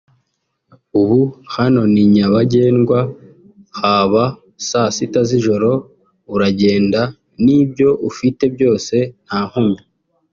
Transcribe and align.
ubu 0.99 1.19
hano 1.55 1.81
ni 1.93 2.03
nyabagendwa 2.13 2.99
haba 3.79 4.23
saa 4.67 4.89
sita 4.95 5.21
z’ijoro 5.29 5.71
uragenda 6.33 7.01
n’ibyo 7.43 7.89
ufite 8.09 8.43
byose 8.55 8.95
nta 9.25 9.39
nkomyi 9.49 9.79